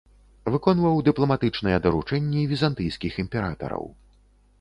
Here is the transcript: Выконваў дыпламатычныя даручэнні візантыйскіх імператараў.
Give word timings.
Выконваў 0.53 0.95
дыпламатычныя 1.07 1.77
даручэнні 1.85 2.47
візантыйскіх 2.53 3.21
імператараў. 3.25 3.85